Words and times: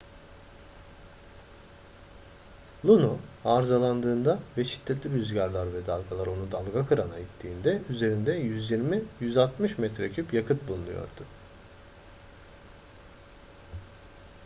luno 2.85 3.17
arızalandığında 3.45 4.39
ve 4.57 4.63
şiddetli 4.63 5.09
rüzgarlar 5.09 5.73
ve 5.73 5.85
dalgalar 5.85 6.27
onu 6.27 6.51
dalgakırana 6.51 7.17
ittiğinde 7.19 7.81
üzerinde 7.89 8.35
120-160 9.21 9.81
metreküp 9.81 10.33
yakıt 10.33 10.67
bulunuyordu 10.67 11.23